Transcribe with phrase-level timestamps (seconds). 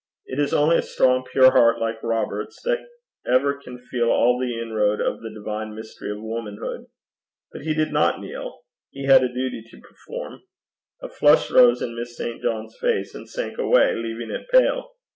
[0.25, 2.87] It is only a strong, pure heart like Robert's that
[3.31, 6.87] ever can feel all the inroad of the divine mystery of womanhood.
[7.51, 8.61] But he did not kneel.
[8.89, 10.41] He had a duty to perform.
[11.03, 12.41] A flush rose in Miss St.
[12.41, 14.89] John's face, and sank away, leaving it pale.